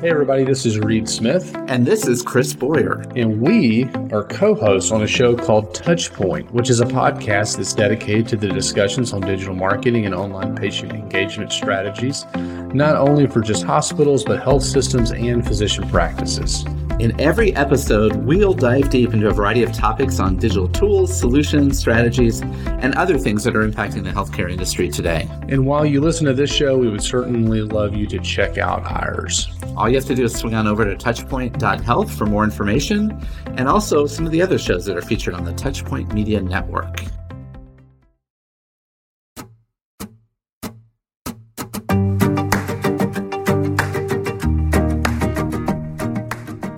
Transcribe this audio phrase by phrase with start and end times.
[0.00, 1.56] Hey, everybody, this is Reed Smith.
[1.66, 3.04] And this is Chris Boyer.
[3.16, 7.74] And we are co hosts on a show called Touchpoint, which is a podcast that's
[7.74, 12.26] dedicated to the discussions on digital marketing and online patient engagement strategies,
[12.72, 16.64] not only for just hospitals, but health systems and physician practices.
[17.00, 21.78] In every episode, we'll dive deep into a variety of topics on digital tools, solutions,
[21.78, 25.28] strategies, and other things that are impacting the healthcare industry today.
[25.48, 28.82] And while you listen to this show, we would certainly love you to check out
[28.90, 29.48] ours.
[29.76, 33.68] All you have to do is swing on over to touchpoint.health for more information and
[33.68, 37.04] also some of the other shows that are featured on the Touchpoint Media Network.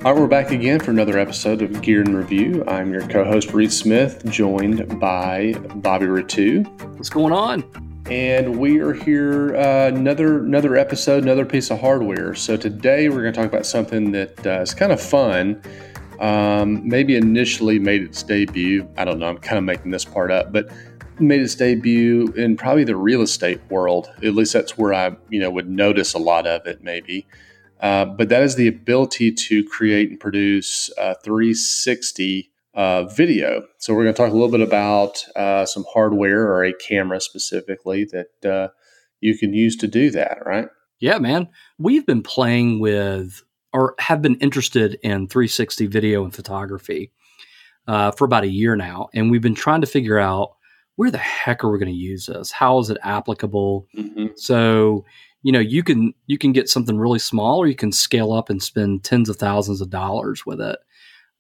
[0.02, 2.64] All right, we're back again for another episode of Gear and Review.
[2.66, 6.66] I'm your co-host Reed Smith, joined by Bobby Rettew.
[6.96, 7.62] What's going on?
[8.06, 12.34] And we are here uh, another another episode, another piece of hardware.
[12.34, 15.60] So today we're going to talk about something that uh, is kind of fun.
[16.19, 18.88] Um, maybe initially made its debut.
[18.97, 19.27] I don't know.
[19.27, 20.70] I'm kind of making this part up, but
[21.19, 24.10] made its debut in probably the real estate world.
[24.25, 26.82] At least that's where I you know would notice a lot of it.
[26.82, 27.27] Maybe.
[27.81, 30.91] Uh, but that is the ability to create and produce
[31.25, 33.67] 360 uh, video.
[33.78, 37.20] So we're going to talk a little bit about uh, some hardware or a camera
[37.20, 38.69] specifically that uh,
[39.20, 40.69] you can use to do that, right?
[41.00, 41.48] Yeah, man.
[41.78, 47.12] We've been playing with or have been interested in 360 video and photography
[47.87, 49.09] uh, for about a year now.
[49.15, 50.56] And we've been trying to figure out
[50.97, 52.50] where the heck are we going to use this?
[52.50, 53.87] How is it applicable?
[53.97, 54.27] Mm-hmm.
[54.37, 55.05] So,
[55.42, 58.50] you know you can you can get something really small or you can scale up
[58.50, 60.78] and spend tens of thousands of dollars with it.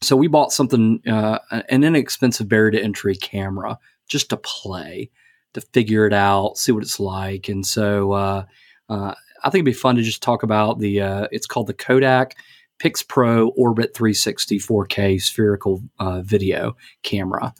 [0.02, 5.10] So we bought something uh, an inexpensive barrier to entry camera just to play
[5.52, 7.48] to figure it out see what it's like.
[7.48, 8.44] And so uh,
[8.88, 11.74] uh, i think it'd be fun to just talk about the uh, it's called the
[11.74, 12.36] kodak
[12.78, 17.54] pix pro orbit 360 4k spherical uh, video camera.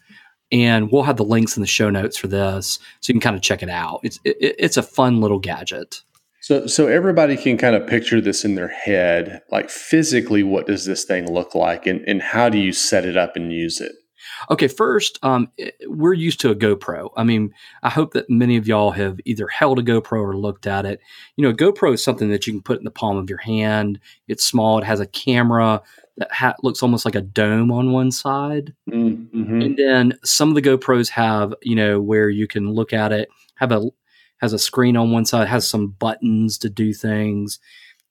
[0.53, 3.37] And we'll have the links in the show notes for this so you can kind
[3.37, 4.01] of check it out.
[4.03, 6.03] It's it, it's a fun little gadget
[6.41, 10.87] so, so everybody can kind of picture this in their head, like physically, what does
[10.87, 13.93] this thing look like, and and how do you set it up and use it?
[14.51, 15.51] Okay, first, um,
[15.87, 17.11] we're used to a GoPro.
[17.17, 17.53] I mean,
[17.83, 21.01] I hope that many of y'all have either held a GoPro or looked at it.
[21.37, 24.01] You know, GoPro is something that you can put in the palm of your hand.
[24.29, 24.79] It's small.
[24.79, 25.83] It has a camera
[26.17, 29.61] that ha- looks almost like a dome on one side, mm-hmm.
[29.61, 33.29] and then some of the GoPros have, you know, where you can look at it,
[33.57, 33.91] have a
[34.41, 37.59] has a screen on one side, has some buttons to do things.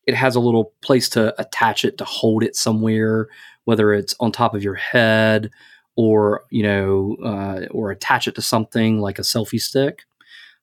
[0.06, 3.28] It has a little place to attach it to hold it somewhere,
[3.66, 5.52] whether it's on top of your head
[5.96, 10.06] or you know, uh, or attach it to something like a selfie stick.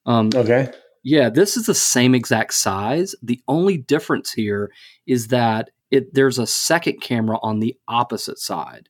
[0.05, 0.71] Um, okay.
[1.03, 3.15] Yeah, this is the same exact size.
[3.21, 4.71] The only difference here
[5.05, 8.89] is that it there's a second camera on the opposite side.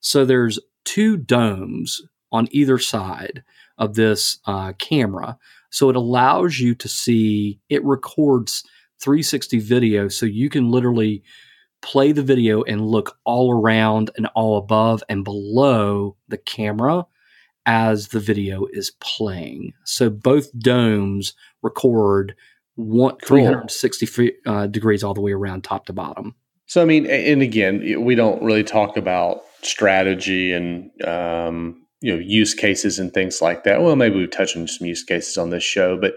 [0.00, 2.02] So there's two domes
[2.32, 3.42] on either side
[3.76, 5.38] of this uh, camera.
[5.70, 8.64] So it allows you to see, it records
[9.00, 10.08] 360 video.
[10.08, 11.22] So you can literally
[11.82, 17.06] play the video and look all around and all above and below the camera
[17.66, 19.72] as the video is playing.
[19.84, 22.34] So both domes record
[22.76, 23.38] one, cool.
[23.38, 26.34] 360 uh, degrees all the way around top to bottom.
[26.66, 32.18] So, I mean, and again, we don't really talk about strategy and um, you know
[32.18, 33.82] use cases and things like that.
[33.82, 36.14] Well, maybe we've touched on some use cases on this show, but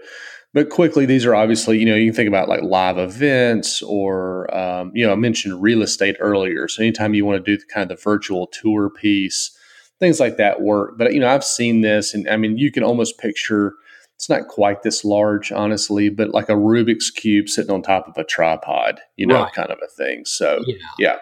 [0.54, 4.54] but quickly these are obviously you know you can think about like live events or
[4.56, 6.68] um, you know I mentioned real estate earlier.
[6.68, 9.56] So anytime you want to do the kind of the virtual tour piece,
[9.98, 10.98] things like that work.
[10.98, 13.74] But you know I've seen this, and I mean you can almost picture.
[14.16, 18.16] It's not quite this large, honestly, but like a Rubik's cube sitting on top of
[18.16, 19.52] a tripod, you know, right.
[19.52, 20.24] kind of a thing.
[20.24, 20.76] So, yeah.
[20.96, 21.16] yeah.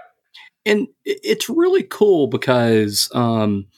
[0.66, 3.68] And it's really cool because um,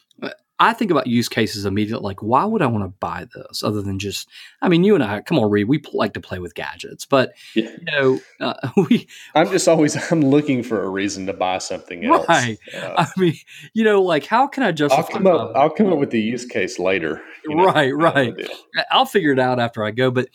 [0.62, 2.05] I think about use cases immediately.
[2.05, 4.28] Like, why would I want to buy this other than just?
[4.61, 7.34] I mean, you and I, come on, Reed, we like to play with gadgets, but
[7.56, 7.65] yeah.
[7.65, 9.09] you know, uh, we.
[9.34, 12.29] I'm just always I'm looking for a reason to buy something else.
[12.29, 12.59] Right.
[12.73, 13.35] Uh, I mean,
[13.75, 15.03] you know, like how can I justify?
[15.03, 15.53] I'll come up.
[15.56, 17.20] I'll come up with the use case later.
[17.44, 17.91] You know, right.
[17.93, 18.32] Right.
[18.93, 20.29] I'll figure it out after I go, but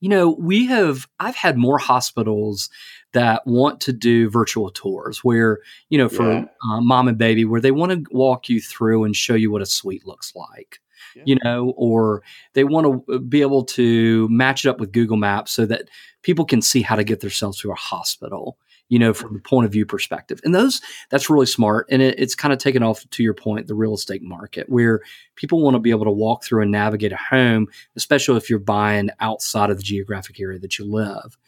[0.00, 1.06] you know, we have.
[1.20, 2.70] I've had more hospitals
[3.14, 6.44] that want to do virtual tours where you know for yeah.
[6.68, 9.62] uh, mom and baby where they want to walk you through and show you what
[9.62, 10.80] a suite looks like
[11.16, 11.22] yeah.
[11.24, 12.22] you know or
[12.52, 15.88] they want to uh, be able to match it up with google maps so that
[16.22, 18.58] people can see how to get themselves to a hospital
[18.88, 20.80] you know from the point of view perspective and those
[21.10, 23.94] that's really smart and it, it's kind of taken off to your point the real
[23.94, 25.00] estate market where
[25.36, 28.58] people want to be able to walk through and navigate a home especially if you're
[28.58, 31.38] buying outside of the geographic area that you live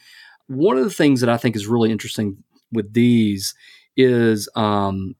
[0.48, 3.54] one of the things that I think is really interesting with these
[3.96, 5.14] is um,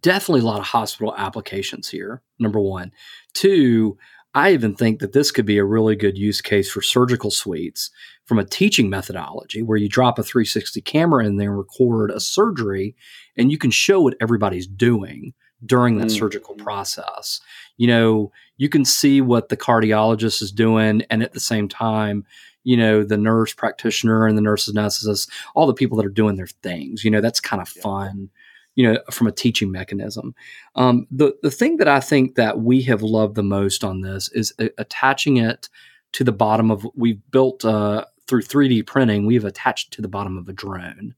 [0.00, 2.22] definitely a lot of hospital applications here.
[2.38, 2.92] Number one,
[3.34, 3.96] two.
[4.34, 7.90] I even think that this could be a really good use case for surgical suites
[8.26, 12.20] from a teaching methodology where you drop a 360 camera in there and record a
[12.20, 12.94] surgery
[13.38, 15.32] and you can show what everybody's doing
[15.64, 16.18] during that mm.
[16.18, 17.40] surgical process.
[17.78, 22.26] You know, you can see what the cardiologist is doing and at the same time,
[22.66, 26.34] you know, the nurse practitioner and the nurses anesthetist, all the people that are doing
[26.34, 27.04] their things.
[27.04, 27.82] You know, that's kind of yeah.
[27.82, 28.30] fun
[28.74, 30.34] you know, from a teaching mechanism.
[30.74, 34.28] Um, the the thing that I think that we have loved the most on this
[34.32, 35.70] is a- attaching it
[36.12, 39.24] to the bottom of we've built uh, through 3D printing.
[39.24, 41.14] We have attached to the bottom of a drone,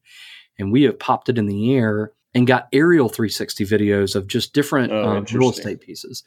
[0.59, 4.53] and we have popped it in the air and got aerial 360 videos of just
[4.53, 6.23] different oh, um, real estate pieces.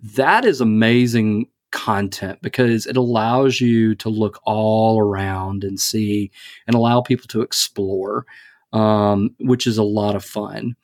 [0.00, 6.30] That is amazing content because it allows you to look all around and see
[6.66, 8.26] and allow people to explore
[8.72, 10.76] um, which is a lot of fun.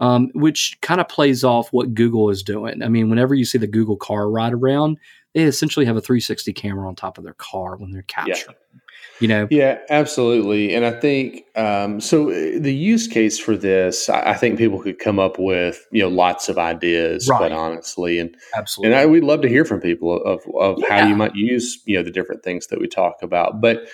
[0.00, 2.82] Um, which kind of plays off what Google is doing.
[2.82, 4.98] I mean, whenever you see the Google car ride around,
[5.34, 8.56] they essentially have a 360 camera on top of their car when they're capturing.
[8.74, 8.80] Yeah.
[9.20, 9.48] You know?
[9.50, 10.74] Yeah, absolutely.
[10.74, 12.30] And I think um, so.
[12.30, 16.08] Uh, the use case for this, I think people could come up with you know
[16.08, 17.38] lots of ideas, right.
[17.38, 18.92] quite honestly, and absolutely.
[18.92, 21.00] And I, we'd love to hear from people of of yeah.
[21.00, 23.60] how you might use you know the different things that we talk about.
[23.60, 23.86] But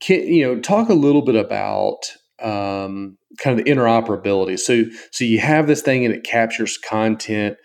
[0.00, 2.10] can, you know, talk a little bit about
[2.42, 4.58] um, kind of the interoperability.
[4.58, 7.56] So, so you have this thing and it captures content.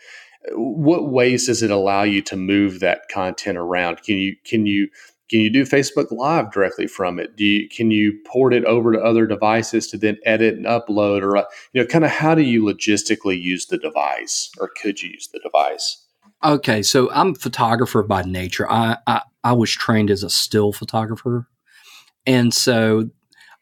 [0.54, 4.04] What ways does it allow you to move that content around?
[4.04, 4.90] Can you can you
[5.30, 7.36] can you do Facebook Live directly from it?
[7.36, 11.22] Do you can you port it over to other devices to then edit and upload,
[11.22, 11.38] or
[11.74, 15.28] you know, kind of how do you logistically use the device, or could you use
[15.28, 16.04] the device?
[16.44, 18.70] Okay, so I'm a photographer by nature.
[18.72, 21.48] I, I, I was trained as a still photographer,
[22.26, 23.10] and so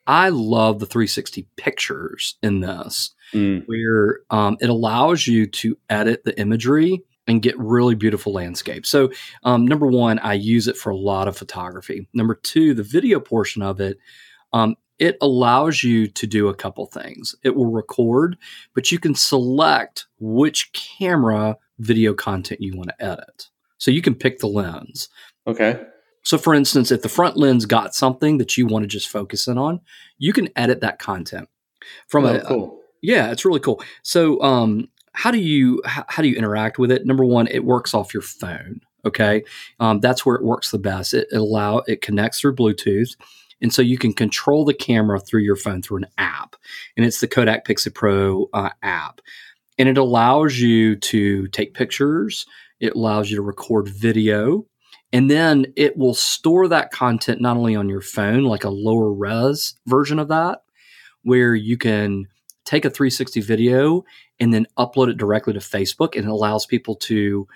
[0.05, 3.63] I love the 360 pictures in this, mm.
[3.65, 8.89] where um, it allows you to edit the imagery and get really beautiful landscapes.
[8.89, 9.11] So,
[9.43, 12.07] um, number one, I use it for a lot of photography.
[12.13, 13.97] Number two, the video portion of it,
[14.53, 17.35] um, it allows you to do a couple things.
[17.43, 18.37] It will record,
[18.73, 23.49] but you can select which camera video content you want to edit.
[23.77, 25.09] So you can pick the lens.
[25.45, 25.79] Okay.
[26.23, 29.47] So, for instance, if the front lens got something that you want to just focus
[29.47, 29.79] in on,
[30.17, 31.47] you can edit that content
[32.07, 32.81] from oh, a, cool.
[32.81, 33.81] a, yeah, it's really cool.
[34.03, 37.05] So, um, how do you how, how, do you interact with it?
[37.05, 38.81] Number one, it works off your phone.
[39.03, 39.43] Okay,
[39.79, 41.13] um, that's where it works the best.
[41.13, 43.15] It, it allow it connects through Bluetooth.
[43.59, 46.55] And so you can control the camera through your phone through an app,
[46.95, 49.19] and it's the Kodak Pix Pro uh, app,
[49.79, 52.45] and it allows you to take pictures.
[52.79, 54.67] It allows you to record video.
[55.13, 59.11] And then it will store that content not only on your phone, like a lower
[59.11, 60.59] res version of that,
[61.23, 62.27] where you can
[62.67, 64.03] take a 360 video
[64.39, 67.47] and then upload it directly to Facebook, and it allows people to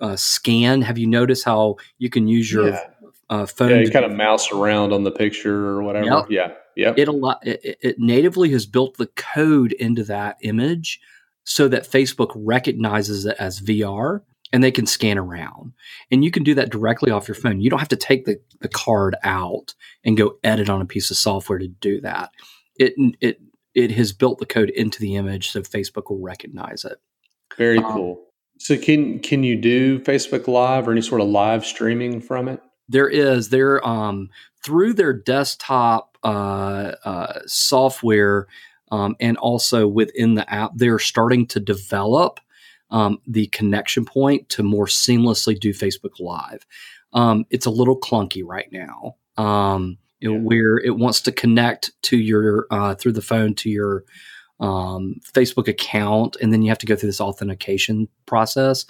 [0.00, 0.82] uh, scan.
[0.82, 2.84] Have you noticed how you can use your yeah.
[3.28, 3.70] uh, phone?
[3.70, 6.06] Yeah, you kind of mouse around on the picture or whatever.
[6.06, 6.26] Yep.
[6.30, 6.94] Yeah, yeah.
[6.96, 7.08] It,
[7.42, 11.00] it, it natively has built the code into that image
[11.44, 14.22] so that Facebook recognizes it as VR
[14.52, 15.72] and they can scan around.
[16.10, 17.60] And you can do that directly off your phone.
[17.60, 19.74] You don't have to take the, the card out
[20.04, 22.30] and go edit on a piece of software to do that.
[22.76, 23.40] It it
[23.74, 26.98] it has built the code into the image so Facebook will recognize it.
[27.56, 28.24] Very um, cool.
[28.58, 32.60] So can can you do Facebook Live or any sort of live streaming from it?
[32.88, 33.48] There is.
[33.48, 34.30] There um
[34.64, 38.46] through their desktop uh, uh, software
[38.90, 42.40] um, and also within the app, they're starting to develop
[42.90, 46.66] um, the connection point to more seamlessly do Facebook Live.
[47.12, 49.98] Um, it's a little clunky right now, um,
[50.32, 50.38] yeah.
[50.38, 54.04] where it wants to connect to your uh, through the phone to your
[54.60, 58.84] um, Facebook account, and then you have to go through this authentication process.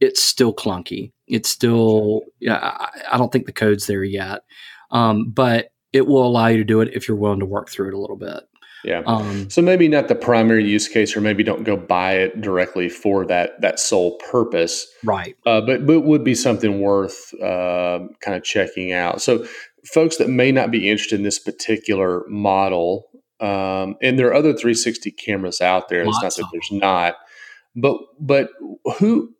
[0.00, 1.12] It's still clunky.
[1.28, 4.42] It's still, yeah, I, I don't think the code's there yet,
[4.90, 7.88] um, but it will allow you to do it if you're willing to work through
[7.88, 8.42] it a little bit.
[8.84, 9.02] Yeah.
[9.06, 12.90] Um, so maybe not the primary use case, or maybe don't go buy it directly
[12.90, 14.86] for that that sole purpose.
[15.02, 15.36] Right.
[15.46, 19.22] Uh, but but would be something worth uh, kind of checking out.
[19.22, 19.46] So
[19.84, 23.08] folks that may not be interested in this particular model,
[23.40, 26.02] um, and there are other 360 cameras out there.
[26.02, 27.16] It's not that there's not,
[27.74, 28.50] but but
[28.98, 29.34] who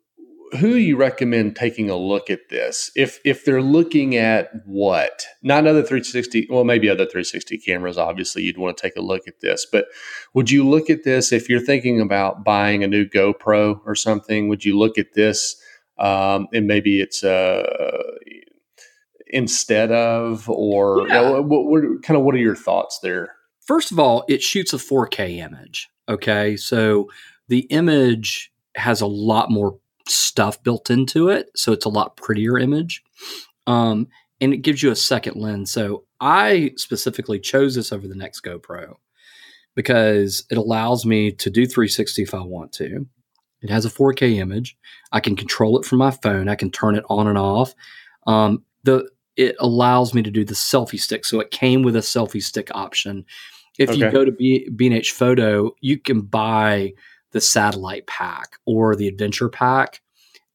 [0.59, 5.65] who you recommend taking a look at this if if they're looking at what not
[5.65, 9.41] other 360 well maybe other 360 cameras obviously you'd want to take a look at
[9.41, 9.85] this but
[10.33, 14.47] would you look at this if you're thinking about buying a new gopro or something
[14.47, 15.55] would you look at this
[15.97, 17.63] um, and maybe it's uh,
[19.35, 21.21] instead of, or Yeah.
[21.21, 23.33] you know, what, what kind of what are your thoughts there?
[23.61, 25.89] First of all, it shoots a 4K image.
[26.09, 26.55] Okay.
[26.57, 27.09] So
[27.47, 29.77] the image has a lot more
[30.07, 31.49] stuff built into it.
[31.55, 33.03] So it's a lot prettier image.
[33.67, 34.07] Um,
[34.41, 35.71] and it gives you a second lens.
[35.71, 38.95] So I specifically chose this over the next GoPro
[39.75, 43.07] because it allows me to do 360 if I want to.
[43.61, 44.77] It has a 4K image.
[45.11, 46.47] I can control it from my phone.
[46.49, 47.73] I can turn it on and off.
[48.27, 51.25] Um, the it allows me to do the selfie stick.
[51.25, 53.25] So it came with a selfie stick option.
[53.77, 56.93] If you go to B, B&H Photo, you can buy
[57.31, 60.01] the satellite pack or the adventure pack.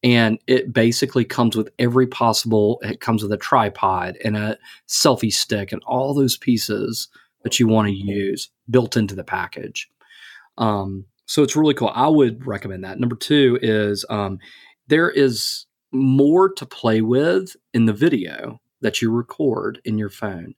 [0.02, 4.56] And it basically comes with every possible, it comes with a tripod and a
[4.88, 7.08] selfie stick and all those pieces
[7.42, 9.90] that you want to use built into the package.
[10.56, 11.92] Um, so it's really cool.
[11.94, 12.98] I would recommend that.
[12.98, 14.38] Number two is um,
[14.88, 20.54] there is more to play with in the video that you record in your phone.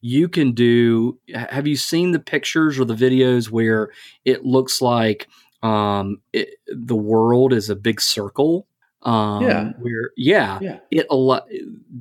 [0.00, 1.18] You can do.
[1.34, 3.90] Have you seen the pictures or the videos where
[4.24, 5.28] it looks like
[5.62, 8.66] um, it, the world is a big circle?
[9.02, 9.72] Um, Yeah.
[9.78, 10.78] Where yeah, Yeah.
[10.90, 11.06] it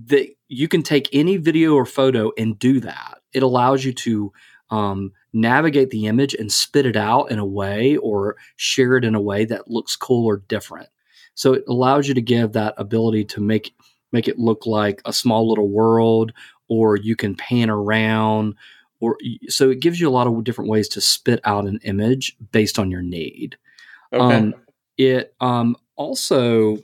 [0.08, 3.20] that you can take any video or photo and do that.
[3.34, 4.34] It allows you to
[4.70, 9.16] um, navigate the image and spit it out in a way or share it in
[9.16, 10.90] a way that looks cool or different.
[11.36, 13.74] So it allows you to give that ability to make
[14.12, 16.32] make it look like a small little world,
[16.68, 18.56] or you can pan around,
[19.00, 22.36] or so it gives you a lot of different ways to spit out an image
[22.52, 23.58] based on your need.
[24.14, 24.36] Okay.
[24.36, 24.54] Um,
[24.98, 26.78] it um, also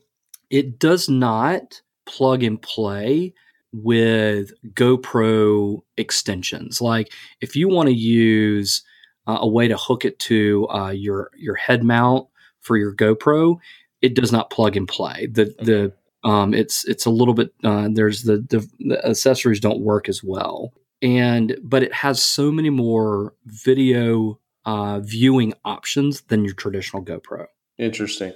[0.50, 3.34] it does not plug and play
[3.74, 6.82] with GoPro extensions.
[6.82, 8.84] Like if you want to use
[9.28, 12.28] uh, a way to hook it to uh, your your head mount
[12.62, 13.58] for your GoPro,
[14.02, 15.28] it does not plug and play.
[15.28, 15.94] The the
[16.26, 20.24] um, it's it's a little bit uh, there's the, the the accessories don't work as
[20.24, 27.06] well, and but it has so many more video uh, viewing options than your traditional
[27.06, 27.46] GoPro.
[27.78, 28.34] Interesting.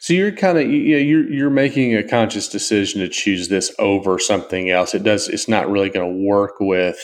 [0.00, 4.18] So you're kind of you you're you're making a conscious decision to choose this over
[4.18, 4.94] something else.
[4.94, 5.26] It does.
[5.28, 6.98] It's not really going to work with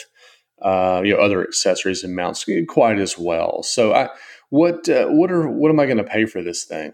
[0.61, 3.63] uh, you know other accessories and mounts quite as well.
[3.63, 4.11] So I
[4.51, 6.93] what uh, what are what am I going to pay for this thing?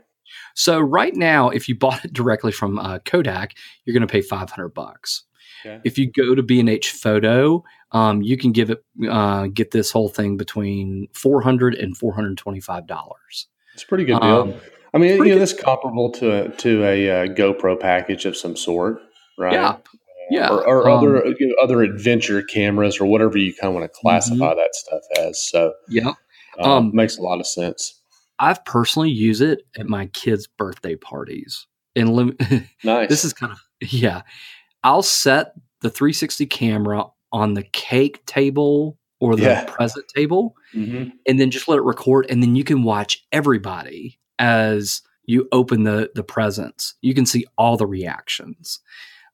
[0.55, 4.23] So right now, if you bought it directly from uh, Kodak, you're going to pay
[4.23, 5.25] 500 bucks.
[5.65, 5.81] Okay.
[5.85, 7.63] If you go to B&H Photo,
[7.93, 13.47] um, you can give it uh, get this whole thing between 400 and 425 dollars.
[13.75, 14.31] It's a pretty good deal.
[14.31, 14.55] Um,
[14.95, 18.57] I mean, you know, that's comparable to a, to a uh, GoPro package of some
[18.57, 18.99] sort,
[19.39, 19.53] right?
[19.53, 19.77] Yeah,
[20.31, 20.49] yeah.
[20.51, 23.91] Or, or Um, other you know, other adventure cameras or whatever you kind of want
[23.91, 25.43] to classify that stuff as.
[25.43, 26.09] So yeah.
[26.09, 26.15] uh,
[26.59, 26.71] Mm-hmm.
[26.71, 28.02] Um, makes a lot of sense.
[28.43, 31.67] I've personally used it at my kids' birthday parties.
[31.97, 32.37] And lim-
[32.85, 33.09] Nice.
[33.09, 33.59] this is kind of
[33.93, 34.23] yeah.
[34.85, 39.65] I'll set the 360 camera on the cake table or the Yeah.
[39.65, 44.19] present table hmm and then just let it record and then you can watch everybody
[44.41, 48.81] as you open the the presents you can see all the reactions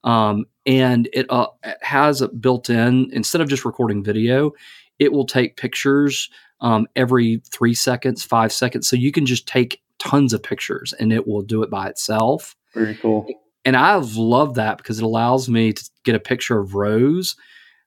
[0.03, 4.51] um, and it, uh, it has a built in instead of just recording video
[4.99, 6.29] it will take pictures
[6.61, 11.11] um, every three seconds five seconds so you can just take tons of pictures and
[11.11, 13.25] it will do it by itself Very cool.
[13.65, 17.35] and I've loved that because it allows me to get a picture of Rose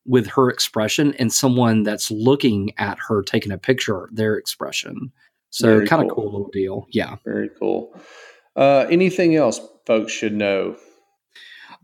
[0.05, 5.13] with her expression and someone that's looking at her taking a picture, their expression.
[5.51, 6.25] So kind of cool.
[6.25, 6.87] cool little deal.
[6.91, 7.17] Yeah.
[7.25, 7.95] Very cool.
[8.57, 10.77] Uh, anything else folks should know?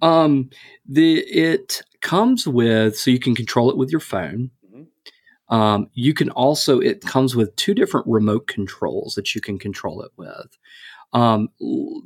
[0.02, 0.50] Um
[0.88, 4.50] the it comes with so you can control it with your phone.
[5.50, 10.02] Um, you can also it comes with two different remote controls that you can control
[10.02, 10.58] it with.
[11.12, 11.48] Um,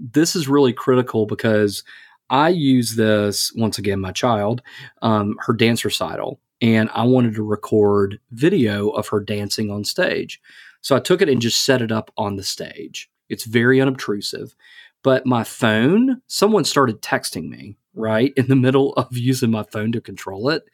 [0.01, 1.83] this is really critical because
[2.31, 4.01] I use this once again.
[4.01, 4.63] My child,
[5.03, 10.41] um, her dance recital, and I wanted to record video of her dancing on stage.
[10.81, 13.11] So I took it and just set it up on the stage.
[13.29, 14.55] It's very unobtrusive.
[15.03, 19.93] But my phone, someone started texting me right in the middle of using my phone
[19.93, 20.65] to control it,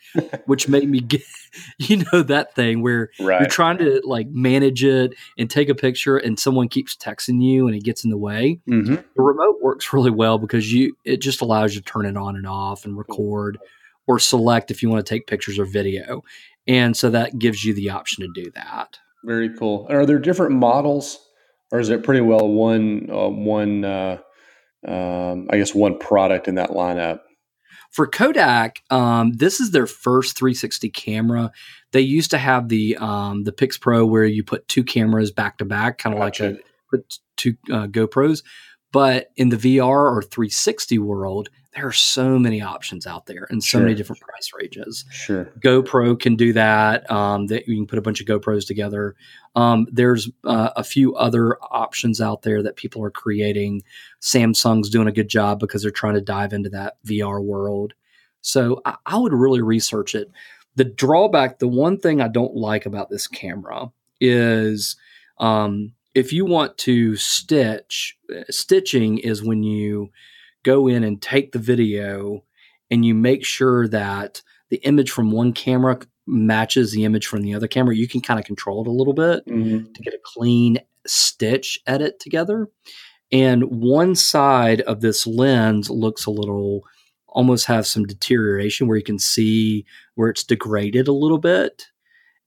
[0.46, 1.22] which made me get,
[1.78, 3.40] you know, that thing where Right.
[3.40, 7.66] you're trying to like manage it and take a picture and someone keeps texting you
[7.66, 8.60] and it gets in the way.
[8.66, 12.16] hmm The remote works really well because you it just allows you to turn it
[12.16, 13.58] on and off and record
[14.06, 16.22] or select if you want to take pictures or video.
[16.66, 18.98] And so that gives you the option to do that.
[19.24, 19.86] Very cool.
[19.90, 21.18] Are there different models,
[21.72, 23.84] or is it pretty well one uh, one?
[23.84, 24.18] Uh,
[24.86, 27.20] um, I guess one product in that lineup.
[27.90, 31.50] For Kodak, um, this is their first 360 camera.
[31.92, 35.58] They used to have the um, the Pix Pro where you put two cameras back
[35.58, 36.58] to back, kind of like a
[36.90, 38.42] put two uh, GoPros.
[38.92, 43.62] But in the VR or 360 world, there are so many options out there and
[43.62, 43.82] so Sure.
[43.82, 45.04] many different price ranges.
[45.10, 45.44] Sure.
[45.60, 47.08] GoPro can do that.
[47.10, 49.14] Um, that you can put a bunch of GoPros together.
[49.54, 53.82] Um, there's uh, a few other options out there that people are creating.
[54.20, 57.94] Samsung's doing a good job because they're trying to dive into that VR world.
[58.40, 60.30] So I, I would really research it.
[60.74, 64.96] The drawback, the one thing I don't like about this camera is
[65.38, 68.16] um, if you want to stitch,
[68.50, 70.10] stitching is when you
[70.70, 72.44] go in and take the video
[72.90, 77.54] and you make sure that the image from one camera matches the image from the
[77.54, 77.96] other camera.
[77.96, 79.94] You can kind of control it a little bit Mhm.
[79.94, 82.68] to get a clean stitch edit together.
[83.32, 86.82] And one side of this lens looks a little,
[87.28, 89.84] almost have some deterioration where you can see
[90.16, 91.86] where it's degraded a little bit.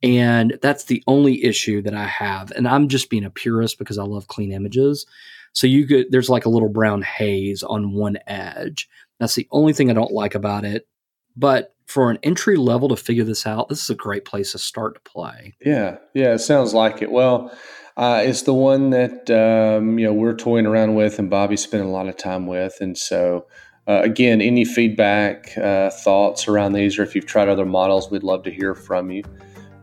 [0.04, 2.52] And that's the only issue that I have.
[2.52, 5.06] And I'm just being a purist because I love clean images.
[5.54, 8.88] So you could, there's like a little brown haze on one edge.
[9.20, 10.88] That's the only thing I don't like about it.
[11.36, 14.58] But for an entry level to figure this out, this is a great place to
[14.58, 15.54] start to play.
[15.64, 17.12] Yeah, yeah, it sounds like it.
[17.12, 17.54] Well,
[17.98, 21.90] uh, it's the one that um, you know we're toying around with, and Bobby's spending
[21.90, 22.78] a lot of time with.
[22.80, 23.46] And so,
[23.88, 28.24] uh, again, any feedback, uh, thoughts around these, or if you've tried other models, we'd
[28.24, 29.24] love to hear from you.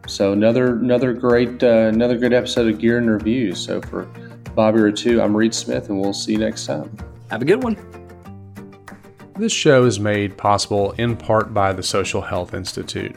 [0.07, 3.55] So another another great uh, another good episode of Gear and Review.
[3.55, 4.11] So for
[4.55, 6.97] Bobby Rettew, I'm Reed Smith, and we'll see you next time.
[7.31, 7.77] Have a good one.
[9.37, 13.15] This show is made possible in part by the Social Health Institute.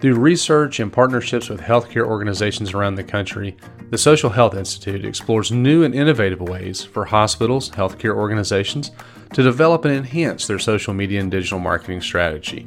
[0.00, 3.58] Through research and partnerships with healthcare organizations around the country,
[3.90, 8.92] the Social Health Institute explores new and innovative ways for hospitals, healthcare organizations
[9.34, 12.66] to develop and enhance their social media and digital marketing strategy.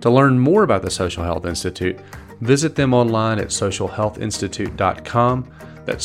[0.00, 2.00] To learn more about the Social Health Institute,
[2.40, 5.52] visit them online at socialhealthinstitute.com.
[5.84, 6.04] That's